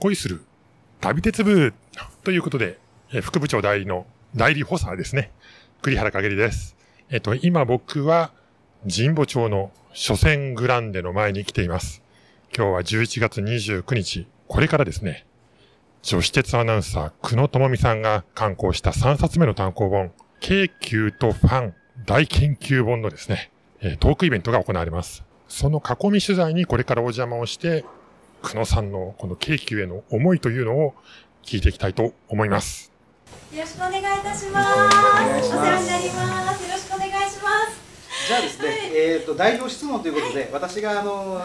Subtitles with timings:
[0.00, 0.42] 恋する
[1.00, 1.72] 旅鉄部
[2.22, 2.78] ということで、
[3.12, 5.30] え副部長代理の代理補佐ですね。
[5.82, 6.76] 栗原かげりです。
[7.10, 8.32] えっと、今僕は
[8.82, 12.02] 神保町の初戦グランデの前に来ています。
[12.54, 15.24] 今日は11月29日、これからですね、
[16.02, 21.74] 女子鉄アナウンサー、久野智美さんが刊行した3冊目の単行本、京急とファン
[22.04, 23.50] 大研究本のですね、
[24.00, 25.24] トークイベントが行われます。
[25.48, 27.84] その囲み取材にこれからお邪魔をして、
[28.46, 30.94] 久野さんのこの京急への思いというのを
[31.42, 32.92] 聞いていきたいと思います。
[33.52, 35.48] よろしくお願いいたします。
[35.48, 36.62] お世話になります。
[36.62, 38.28] よろしくお願いします。
[38.28, 41.42] じゃあですね、はい、えっ、ー、と代表質問ということで、はい、私があの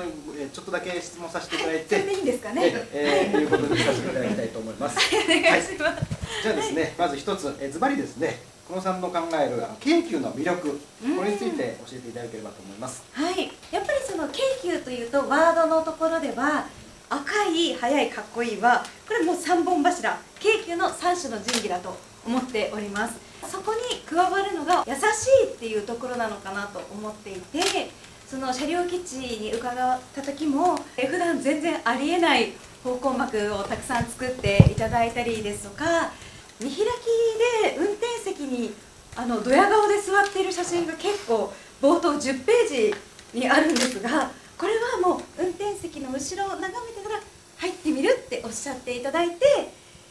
[0.53, 2.71] ちょっとだけ質問させていただいて、はい、いいんですかね。
[2.93, 4.97] えー、はい、いうことでさせていただきたいと思います。
[5.25, 6.05] お願いします。
[6.43, 8.37] じゃあですね、まず一つ、えズバリですね、
[8.67, 10.79] 久野さんの考える京急の魅力、
[11.17, 13.03] これについて教えていただければと思います。
[13.11, 16.67] はい、やっぱりその京急というとワードのところでは。
[17.11, 20.17] 赤い速いかっこいいはこれもう3本柱。
[20.39, 21.93] 京急の3種の神器だと
[22.25, 23.31] 思っております。
[23.51, 24.99] そこに加わるのが優し
[25.43, 27.91] いっていうところなのかなと思っていて
[28.25, 36.11] その車両基地に伺った時も普段全然ありえない方向幕をたくさん作っていただいたりですとか
[36.61, 36.77] 見開き
[37.65, 38.71] で運転席に
[39.17, 47.00] あのドヤ顔で座っている写真が結構冒頭10ページにあるんですがこれはもう運転席の後ろを眺めて
[47.61, 49.45] 入ってみるっておっしゃっていただいて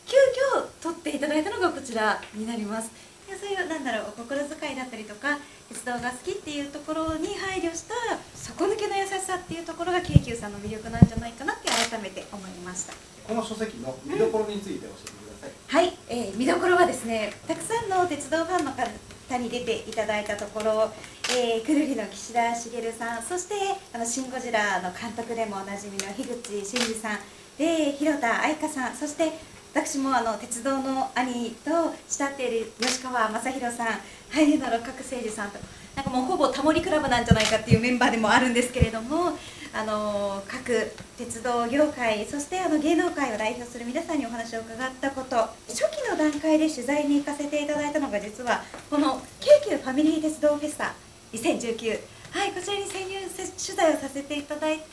[0.06, 0.16] 急
[0.56, 2.90] 遽撮っていただいたのがこちらになります。
[3.30, 7.94] そういうなんだろうお心遣いだったりとか鉄道が好きっていうところに配慮した
[8.34, 12.94] 底抜けの優しさっていうところが京急さんの魅力なんじゃないかなって改めて思いました。
[13.26, 20.90] この書籍の見どころについて教えてください、うん、はい、えー、見どころはですねたくさんの鉄道ファンの方に出ていただいたところ、
[21.30, 23.54] えー、くるりの岸田茂さんそして
[23.94, 27.18] 「あのシン・ゴジラ」の監督でもおなじみの樋口真嗣さん
[27.58, 29.32] で広田愛香さんそして
[29.72, 31.70] 私もあの鉄道の兄と
[32.08, 33.86] 慕っている吉川正宏さん
[34.30, 35.58] 俳優の六角誠治さんと
[35.94, 39.32] なんかもうほぼタモリクラブなんじゃないかっていうメンバーでもあるんですけれども
[39.72, 45.36] あの各鉄道業界そしてあの芸能界を代表する皆さんにお話を伺ったこと
[45.68, 50.94] 初期の段階で取材に行かせていただいたのが実はこの京急ファミリー鉄道フェスタ
[51.32, 52.00] 2019
[52.32, 54.84] はいこちらに潜入取材をさせていただいて、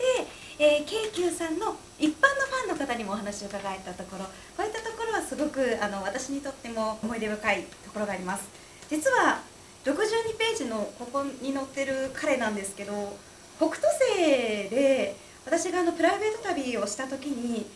[0.57, 8.49] えー、京急さんの一般のファンの方にもお話を伺えたところこういったところはすごくあの私にとっても思い出深いところがあります。
[8.89, 9.41] 実は
[9.85, 9.93] 62
[10.37, 13.15] ページのここに載ってる彼なんですけど
[13.57, 15.15] 北斗星で
[15.45, 17.67] 私があのプライベート旅をした時に、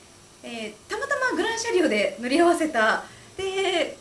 [0.43, 3.03] えー、たまたまグラン車両で乗り合わせた。
[3.37, 3.97] で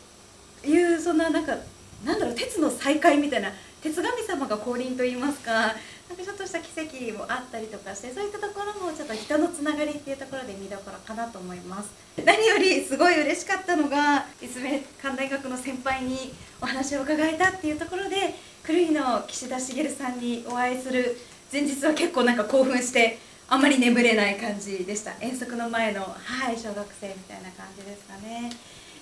[0.63, 1.55] いうそんななんか
[2.03, 3.49] なんだろう鉄の再会みたいな
[3.81, 5.67] 鉄神様が降臨といいますかな
[6.13, 11.89] んかちょっとした奇跡もあったりとかしてそういったところもちょっと人のつながりっていうところで見どころかなと思います。
[12.23, 18.35] 何よりすごい嬉しかったのが立命館大学の先輩にお話を伺えたっていうところで
[18.67, 21.17] 狂いの岸田茂さんにお会いする
[21.51, 23.17] 前日は結構なんか興奮して
[23.47, 25.13] あまり眠れない感じでした。
[25.19, 28.51] 遠足の前のはい小学生みたいな感じですかね。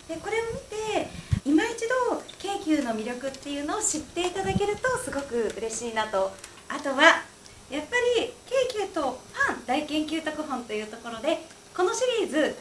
[0.07, 1.07] でこれを見て
[1.50, 6.32] 今一度京急の魅力っていうのを知っていただけるとすごく嬉しいなと。
[6.68, 7.24] あとは
[7.72, 11.40] やっぱり京急とファン大研究特本というところで
[11.76, 12.56] このシリーズ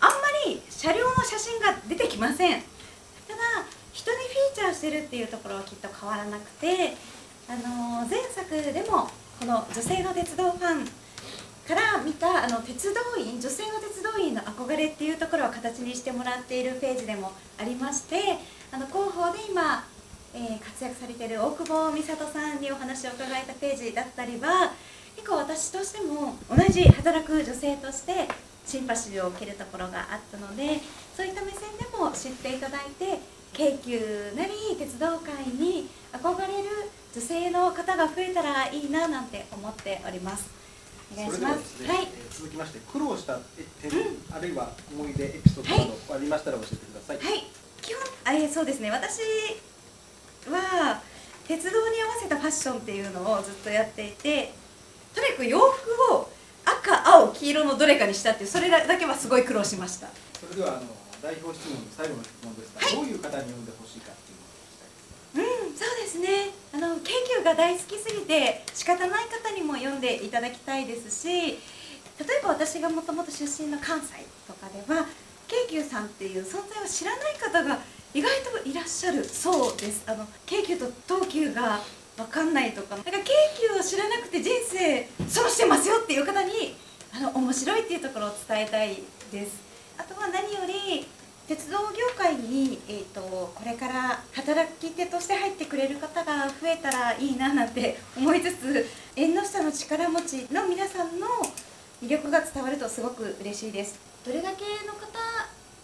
[0.00, 0.16] あんま
[0.46, 2.62] り車両の写真が出てきません。
[3.28, 3.42] ただ
[3.92, 6.96] 人にフィーチャーしてるっていうところはきっと変わらなくて
[7.50, 9.10] あの前作でも
[9.40, 10.86] この女性の鉄道ファン
[11.68, 13.91] から見たあの鉄道員女性の鉄道員
[14.72, 18.16] 憧れっていうところを形にしてもらっているページでもありまして
[18.72, 19.84] あの広報で今、
[20.34, 24.72] えー、活躍されている大久保美里さんにお話を伺えたページだったりは
[25.16, 28.28] 結構私としても同じ働く女性として
[28.64, 30.80] シンパシーを受けるところがあったので
[31.14, 33.20] そういった目線でも知っていただいて
[33.52, 40.48] 京急なり鉄道界に憧れる女性の方が増えたらいいななんて思っております。
[41.12, 41.82] お願いします。
[41.82, 43.38] ね、はい、続きまして苦労した
[43.80, 47.16] 点、うん、あるいは思い出エピソードなどありましたら教えてください。
[47.16, 47.44] はい、
[47.80, 48.90] 基本あえそうですね。
[48.90, 49.20] 私
[50.50, 51.00] は
[51.46, 54.52] 鉄道に合わせたファッションっていうのをずっとやっていて、
[55.14, 56.30] とにかく洋服を
[56.64, 60.08] 赤、青、黄色のどれかにしたっていうそれだけはすごい苦労しました。
[60.40, 71.60] それではあの代表質問の最後の質問ですが、はい、どういう方に読んでほしいかっていううんそうですねあの京急が大好きすぎて仕方ない方にも読んでいただきたいですし
[72.22, 75.06] 例えば私がもともと出身の関西とかでは
[75.48, 77.78] 京急さんっていう存在を知らない方が
[78.14, 78.30] 意外
[78.62, 80.04] といらっしゃるそうです。
[80.06, 81.80] あの京急と東急が
[82.16, 82.96] 分かんないとか。
[82.96, 86.76] なんか京急を知らなくて人生損してますよっていう方に
[87.14, 89.60] あの面白いっていうところを伝えたいです。
[89.98, 91.06] あとは何より
[91.48, 98.86] 鉄道業界に、えーと、これから働き手として入ってくれる方が増えたらいいななんて思いつつ
[99.16, 101.26] 縁の下の力持ちの皆さんの
[102.02, 103.98] 魅力が伝わるとすごく嬉しいです。
[104.26, 105.06] どれだけの方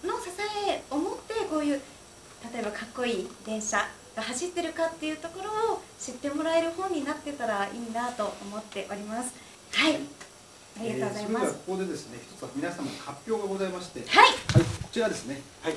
[0.05, 0.31] の支
[0.67, 1.81] えを持ってこういう
[2.53, 3.79] 例えばかっこいい電車
[4.17, 9.33] が走ってるかっていうところを知ってもらえる本になってたらいいなと思っております。
[9.73, 10.01] はい。
[10.81, 14.01] ありがとうございます、えー、ここでですね一つは皆様の発表がございまして。
[14.01, 14.35] はい、はい、
[14.83, 15.41] こちらですね。
[15.63, 15.75] はい。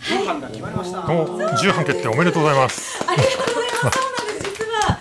[0.00, 1.02] 重版が決まりました。
[1.06, 3.04] 重版決定おめでとうございます。
[3.06, 5.00] ありがとうございますそうなんです実はは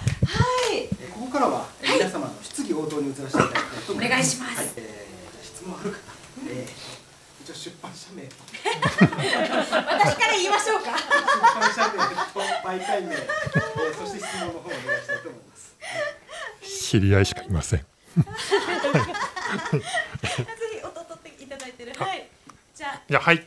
[0.74, 5.98] いここからは皆様の質疑応答に移らせていただきたいと思います、お願いします、はい、えー、質問ある方、
[6.50, 11.04] えー、一応出版社名私から言いましょうか出
[11.60, 15.76] 版社名と媒体名、えー、そして質問の方をお願いしたいと思います
[16.92, 17.86] 知り合いしかいませんぜ
[18.18, 18.22] ひ
[20.84, 21.94] 音取っていただいてる。
[21.94, 22.28] はい。
[22.76, 23.38] じゃはい。
[23.38, 23.46] はい。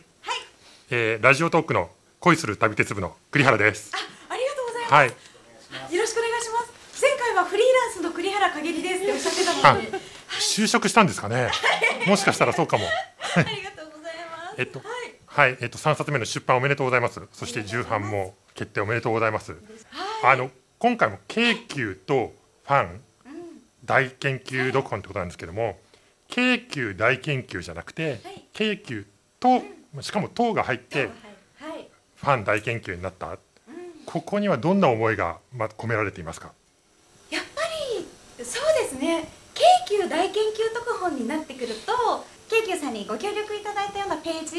[0.90, 3.92] えー、ラジオトークの恋する旅鉄部の栗原です。
[3.94, 3.98] あ、
[4.32, 4.94] ありがとうございます。
[4.94, 5.08] はい。
[5.94, 6.60] よろしくお願いしま
[6.94, 7.02] す。
[7.02, 9.98] 前回はフリーランスの栗原陰りですっておっしゃってたので。
[10.40, 11.50] 就職したんですかね。
[12.06, 12.86] もしかしたらそうかも。
[12.86, 14.54] ありがとうございます。
[14.56, 17.20] えっと、はい、はい、えっと三冊目の出版おめでとうございます。
[17.32, 19.52] そして重版も決定おめでとうございます。
[19.52, 22.32] はい、あの今回も京急と
[22.64, 23.00] ファン
[23.84, 25.78] 大研究読本ってことなんですけども
[26.28, 29.06] 京急大研究じゃなくて、はい、京急
[29.38, 29.62] と、
[29.94, 33.36] うん、しかも党が入って、はい、ファン大研究になった、うん、
[34.06, 36.52] ここにはどんな思いが、ま、込められていますか？
[37.30, 37.62] やっぱ
[37.98, 39.28] りそうですね。
[39.54, 39.62] 京
[40.02, 44.56] 急大研究特本になってくると京急さんにご協力いただいたようなページ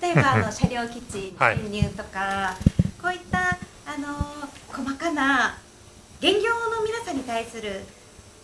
[0.00, 4.14] 例えば あの車両基地の輸入とか、はい、こういったあの
[4.68, 5.58] 細かな
[6.20, 7.82] 現業の皆さんに対する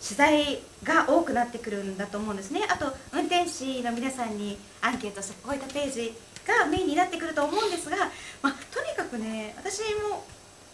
[0.02, 2.60] 取材が多くなってくるんだと思うんですね。
[2.68, 6.14] あと運転士の皆さんにアンケートしてこういったページ
[6.46, 7.96] がメインになってくると思うんですが、
[8.42, 10.24] まあ、とにかくね私も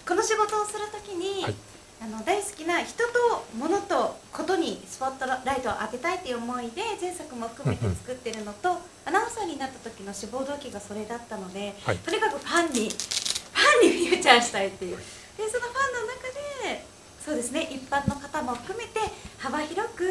[0.06, 1.54] この仕事をする時に、はい、
[2.02, 14.96] あの大好きな人と物とことにスポットライトを当てたいっていう思いで前作も含めて作ってるのとアナウンサーになった時の志望動機がそれだったので、はい、とにかくファンにファンにフューチャーしたいっていう。
[15.34, 16.23] でそのファンの中で
[17.24, 17.66] そうですね。
[17.70, 19.00] 一般の方も含めて
[19.38, 20.04] 幅広く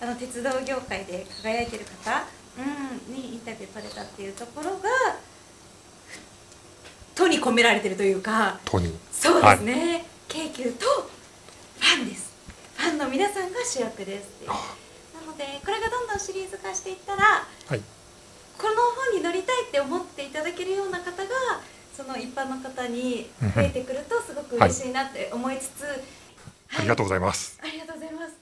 [0.00, 2.22] あの鉄道業界で輝いてる方、
[2.56, 4.88] うん、にインタビュー取れたっていうところが
[7.16, 8.96] とに込められてるというかとに。
[9.10, 12.30] そうですね、はい、京急とファンです。
[12.76, 14.52] ファンの皆さんが主役ですな
[15.26, 17.80] のでこれがどんどんシリーズ化していったら、はい、
[18.58, 18.74] この
[19.10, 21.28] 本に乗りたいって思っていただけるような方が
[21.96, 26.21] その一般の方に増えてくるとすごく嬉しいなって思いつつ、はい
[26.78, 27.58] ありがとうございます。
[27.62, 28.32] ありがとうございます。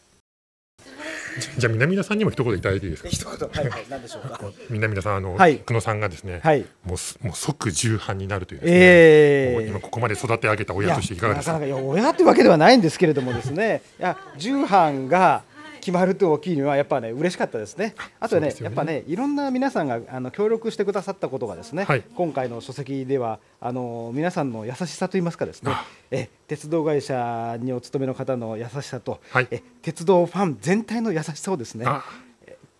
[1.58, 3.08] じゃあ南田さんにも一言いただいていいですか？
[3.08, 4.40] 一言はいはい何でしょうか？
[4.68, 11.52] 南田さんあの、はい、久野さんがですね、はい、もうもう即重版になるというですね、えー、今ここまで育て上げた親としていかがですか？
[11.54, 15.42] なかなかいや親ってわけではないんですけれどもですね、いや重版が
[15.80, 17.94] 決まると大きいにはやっぱね嬉しかったですね。
[18.20, 25.72] あとね、ね、やっぱねいろんな皆さんがあの協力してくださったことがですね、はい、今回の書籍ではあの皆さんの優しさといいますかですね、
[26.10, 31.86] え鉄道会社にお勤めの方の優しさと、はい、え鉄道ファン全体の優しさをですね。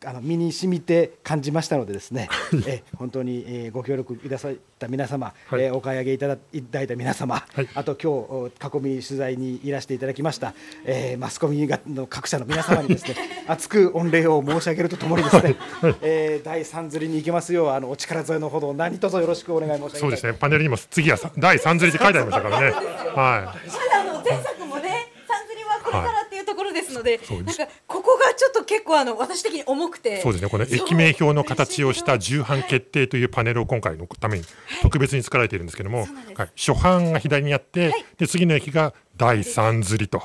[0.07, 2.31] あの身に染みて感じましたのでですね、
[2.67, 10.55] え本当に、えー、ご協力いただいた皆様、はい、えー、お買い上げいただいただいた皆様、はい、あと今日囲み取材にいらしていただきました、
[10.87, 13.15] えー、マスコミの各社の皆様にですね
[13.47, 20.33] 熱く御礼を申し上げるとともにですね、はい、えー、第三釣りに行きますようあのお力添えのほど何卒よろしくお願い申し上げそうですね。
[20.33, 22.71] パネルにも次は第三釣りって書いてありましたからね。
[22.71, 22.75] はい。
[22.75, 26.30] あの前作もね三釣りはこれからってい
[26.61, 30.21] ころですので、はい、なんかここがちょっと結構あの私的に重くて。
[30.21, 30.51] そうですね。
[30.51, 34.45] この駅名表の形をした重版決定というパネルを今回のために
[34.83, 36.01] 特別に作られているんですけども、
[36.35, 40.23] はい、初版が左にあって、はい、で次の駅が第三釣りと。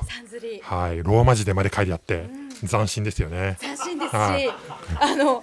[0.62, 1.02] はい。
[1.02, 2.28] ローマ字でまで書いてあって、
[2.62, 3.56] うん、斬新ですよね。
[3.60, 4.48] 斬新ですし、はい、
[5.00, 5.42] あの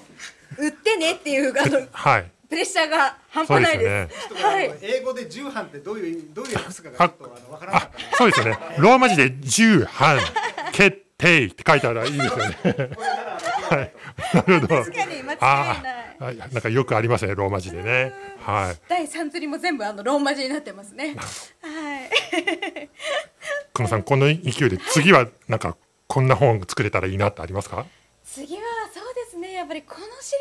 [0.58, 4.28] 売ってねっていうあの、はい、プレッシャーが半端ないです。
[4.28, 4.78] すね、はい。
[4.82, 8.18] 英語で重版ってどういうどういう訳すかがちょっとあのわからなかった。
[8.18, 8.60] そうですよね。
[8.78, 10.20] ローマ字で重版
[10.74, 12.58] 決定って書いてあるらいいですよね。
[13.70, 13.94] はい。
[14.34, 14.84] なるほど。
[14.84, 15.40] 確かに間違い
[15.82, 16.38] ない。
[16.38, 18.14] なんかよくありますねローマ字でね。
[18.40, 18.78] はい。
[18.90, 21.16] 第三釣りも全部あのローマ字になってますね。
[21.62, 22.10] はい。
[23.74, 25.78] 久野さんこの勢いで次はなんか
[26.08, 27.86] こんな本作れたらいいなってありますか？
[28.26, 28.58] 次
[29.74, 30.34] ぱりこのシ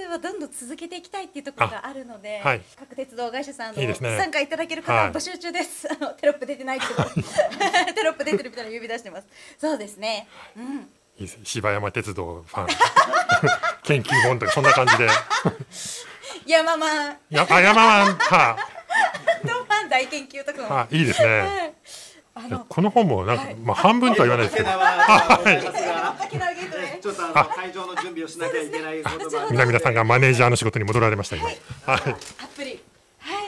[0.00, 6.94] リーズはどんどん続けていきたいっていうところがあるので、はい、各鉄道会社さんの参加いただける方は募集中です、はい、あのテロップ出てないけど
[7.94, 9.26] テロップ出てるみたいな指出してます。
[9.58, 10.26] そうですね。
[10.56, 10.90] うん。
[11.18, 12.66] いいです柴山鉄道ファン。
[13.84, 15.08] 研究本とかそんな感じで。
[16.46, 17.16] 山マン。
[17.28, 18.16] やあ山マン。
[18.16, 18.56] は
[19.42, 21.40] とファン大研究とかも、あいいですね。
[21.40, 21.74] はい
[22.38, 23.56] あのこの本もなんか、はい。
[23.56, 24.68] まあ半分とは言わないですけど。
[24.70, 26.67] 滝縄ゲートで
[27.08, 31.46] ちょっとあの会場の準備をしなきゃいけないことが南田さんがマネージャーの仕事に戻られました今。
[31.46, 32.18] はい、はい、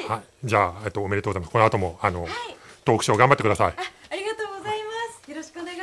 [0.08, 1.52] はい、じゃあ、えっと、おめでとうございます。
[1.52, 2.30] この後もあの、はい
[2.82, 3.66] トークショー頑張ってください。
[3.68, 3.74] あ
[4.10, 4.90] ありがとうございま
[5.22, 5.30] す。
[5.30, 5.82] よろしくお願いし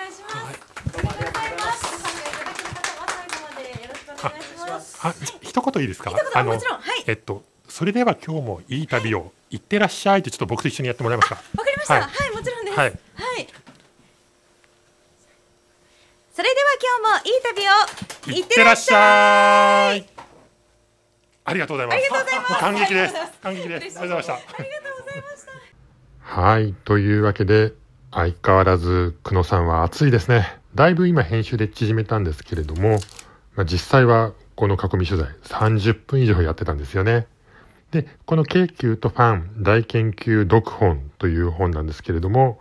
[4.67, 6.12] ます、あ一言いいですか？
[6.34, 6.60] あの
[7.05, 11.36] えっとそれでは今日もいい旅を行ってらっしゃいってちょっと僕と一緒にやってもらえますか？
[11.36, 11.93] わかりました。
[11.93, 12.77] は、はいいもちろんです。
[12.77, 12.98] ははいい。
[16.34, 17.63] それでは今日もいい旅
[18.35, 19.99] を行ってらっしゃい。
[19.99, 20.05] い
[21.45, 25.45] ありがとうございます感激です感激ですありがとうございましたありがとうございまし
[26.25, 26.41] た。
[26.41, 26.73] はい。
[26.83, 27.71] というわけで、
[28.11, 30.59] 相変わらず、久野さんは熱いですね。
[30.75, 32.99] だいぶ今編集で縮めたんですけれども、
[33.55, 37.27] まあ、実際はこの囲み取材30分以上やってたんですよね。
[37.91, 42.59] で、この京急とファン大研究読本という本なんですけれども、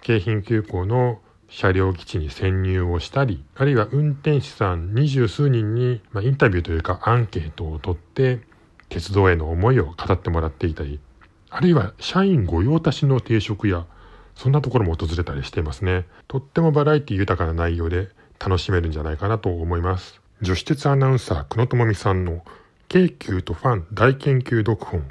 [0.00, 8.40] 京浜急行の車両基地に潜入をしたり、あるいは運転士さん二十数人に、まあ、インタビューというかアンケートを取って、
[8.88, 11.00] 鉄道への思いを語ってもらっていたり、
[11.50, 13.86] あるいは社員御用達の定食や、
[14.34, 16.04] そんなところも訪れたりしていますね。
[16.28, 20.20] とってもバラエティ豊かな内容で楽しめるんじゃないかなと思います。
[20.42, 22.44] 女子鉄アナウンサー久野智美さんの
[22.88, 25.08] 京急とファン大研究読本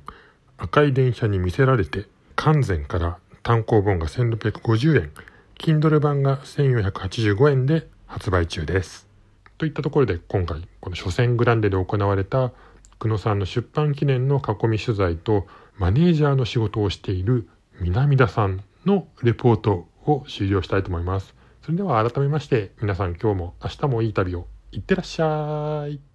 [0.58, 5.12] 赤い電車に見せられて完全から単行本が1650円
[5.58, 9.08] Kindle 版が1485円で発売中です。
[9.58, 12.52] といったところで今回この書店グランデで行われた
[13.00, 15.48] 久野さんの出版記念の囲み取材と
[15.78, 17.48] マネージャーの仕事をしている
[17.80, 21.34] 南田さんのレポートを終了したいと思います。
[21.64, 26.14] それでは改めまして皆さん今日も明日もいい旅をいってらっしゃい。